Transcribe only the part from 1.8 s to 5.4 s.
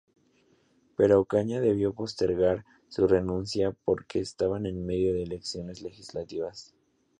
postergar su renuncia porque estaban en medio de